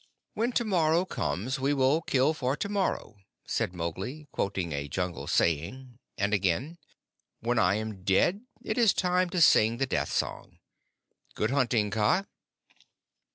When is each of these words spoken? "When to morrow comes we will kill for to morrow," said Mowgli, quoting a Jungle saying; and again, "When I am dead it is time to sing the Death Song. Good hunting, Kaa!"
"When 0.33 0.51
to 0.53 0.65
morrow 0.65 1.05
comes 1.05 1.59
we 1.59 1.75
will 1.75 2.01
kill 2.01 2.33
for 2.33 2.55
to 2.57 2.67
morrow," 2.67 3.17
said 3.45 3.71
Mowgli, 3.75 4.27
quoting 4.31 4.71
a 4.71 4.87
Jungle 4.87 5.27
saying; 5.27 5.99
and 6.17 6.33
again, 6.33 6.79
"When 7.39 7.59
I 7.59 7.75
am 7.75 8.03
dead 8.03 8.41
it 8.63 8.79
is 8.79 8.95
time 8.95 9.29
to 9.29 9.39
sing 9.39 9.77
the 9.77 9.85
Death 9.85 10.11
Song. 10.11 10.57
Good 11.35 11.51
hunting, 11.51 11.91
Kaa!" 11.91 12.23